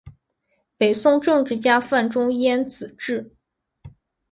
[0.79, 3.35] 北宋政治家范仲淹子侄。